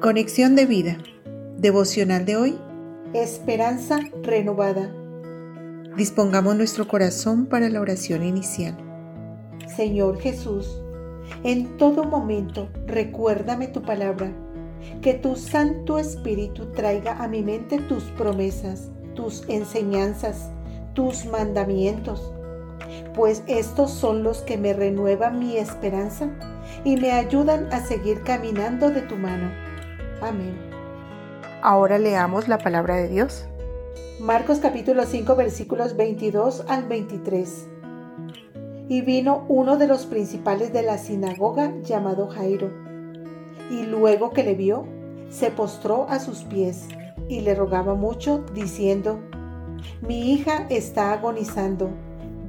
[0.00, 0.96] Conexión de vida.
[1.58, 2.58] Devocional de hoy.
[3.12, 4.90] Esperanza renovada.
[5.94, 8.78] Dispongamos nuestro corazón para la oración inicial.
[9.76, 10.80] Señor Jesús,
[11.44, 14.32] en todo momento recuérdame tu palabra,
[15.02, 20.48] que tu Santo Espíritu traiga a mi mente tus promesas, tus enseñanzas,
[20.94, 22.32] tus mandamientos,
[23.14, 26.30] pues estos son los que me renuevan mi esperanza
[26.84, 29.68] y me ayudan a seguir caminando de tu mano.
[30.22, 30.54] Amén.
[31.62, 33.46] Ahora leamos la palabra de Dios.
[34.20, 37.68] Marcos capítulo 5 versículos 22 al 23.
[38.88, 42.70] Y vino uno de los principales de la sinagoga llamado Jairo,
[43.70, 44.84] y luego que le vio,
[45.30, 46.86] se postró a sus pies
[47.28, 49.20] y le rogaba mucho, diciendo,
[50.02, 51.88] Mi hija está agonizando,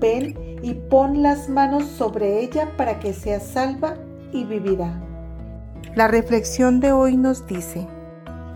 [0.00, 3.94] ven y pon las manos sobre ella para que sea salva
[4.32, 5.00] y vivirá.
[5.92, 7.86] La reflexión de hoy nos dice,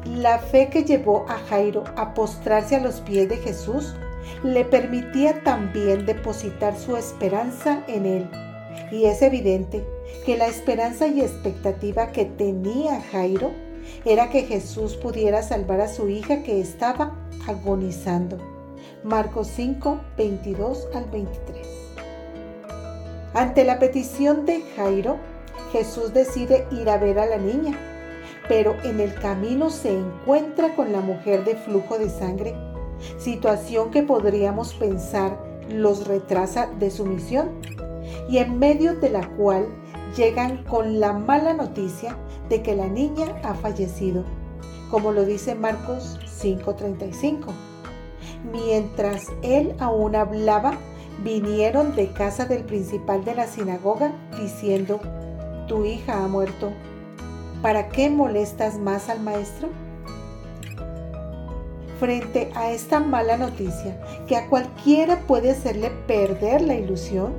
[0.05, 3.95] la fe que llevó a Jairo a postrarse a los pies de Jesús
[4.43, 8.31] le permitía también depositar su esperanza en él.
[8.91, 9.87] Y es evidente
[10.27, 13.53] que la esperanza y expectativa que tenía Jairo
[14.05, 17.15] era que Jesús pudiera salvar a su hija que estaba
[17.47, 18.37] agonizando.
[19.05, 21.67] Marcos 5, 22 al 23.
[23.35, 25.19] Ante la petición de Jairo,
[25.73, 27.77] Jesús decide ir a ver a la niña,
[28.49, 32.55] pero en el camino se encuentra con la mujer de flujo de sangre,
[33.19, 35.39] situación que podríamos pensar
[35.71, 37.51] los retrasa de su misión
[38.29, 39.69] y en medio de la cual
[40.17, 42.17] llegan con la mala noticia
[42.49, 44.25] de que la niña ha fallecido,
[44.91, 47.53] como lo dice Marcos 5:35.
[48.51, 50.79] Mientras él aún hablaba,
[51.23, 55.01] vinieron de casa del principal de la sinagoga diciendo,
[55.69, 56.73] tu hija ha muerto.
[57.63, 59.69] ¿Para qué molestas más al maestro?
[62.01, 67.35] Frente a esta mala noticia, que a cualquiera puede hacerle perder la ilusión,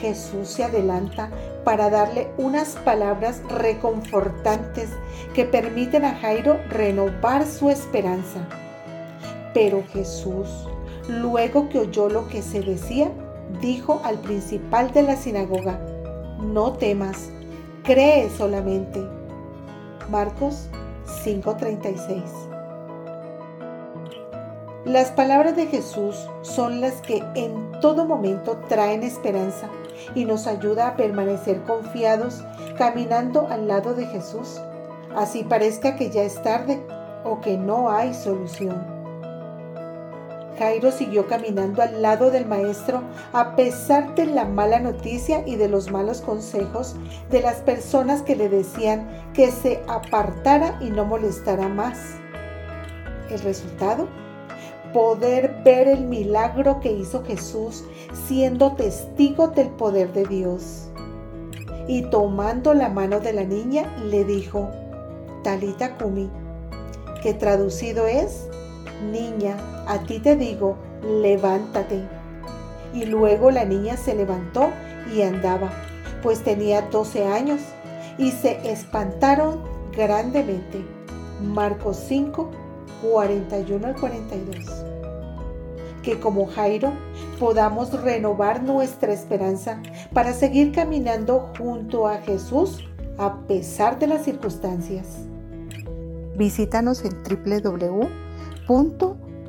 [0.00, 1.30] Jesús se adelanta
[1.64, 4.90] para darle unas palabras reconfortantes
[5.34, 8.40] que permiten a Jairo renovar su esperanza.
[9.52, 10.48] Pero Jesús,
[11.08, 13.10] luego que oyó lo que se decía,
[13.60, 15.78] dijo al principal de la sinagoga,
[16.40, 17.30] no temas,
[17.82, 19.00] cree solamente.
[20.10, 20.68] Marcos
[21.24, 22.22] 5:36
[24.84, 29.68] Las palabras de Jesús son las que en todo momento traen esperanza
[30.14, 32.42] y nos ayuda a permanecer confiados
[32.76, 34.60] caminando al lado de Jesús,
[35.14, 36.82] así parezca que ya es tarde
[37.24, 38.99] o que no hay solución.
[40.60, 45.68] Jairo siguió caminando al lado del maestro a pesar de la mala noticia y de
[45.70, 46.96] los malos consejos
[47.30, 51.96] de las personas que le decían que se apartara y no molestara más.
[53.30, 54.06] ¿El resultado?
[54.92, 57.84] Poder ver el milagro que hizo Jesús
[58.28, 60.90] siendo testigo del poder de Dios.
[61.88, 64.68] Y tomando la mano de la niña le dijo,
[65.42, 66.28] Talita Kumi,
[67.22, 68.46] que traducido es,
[69.10, 69.56] Niña,
[69.90, 72.00] a ti te digo, levántate.
[72.94, 74.70] Y luego la niña se levantó
[75.12, 75.72] y andaba,
[76.22, 77.60] pues tenía 12 años,
[78.16, 79.60] y se espantaron
[79.92, 80.84] grandemente.
[81.42, 82.50] Marcos 5,
[83.02, 84.64] 41 al 42.
[86.04, 86.92] Que como Jairo
[87.40, 89.82] podamos renovar nuestra esperanza
[90.14, 92.84] para seguir caminando junto a Jesús
[93.18, 95.06] a pesar de las circunstancias.
[96.36, 98.08] Visítanos en www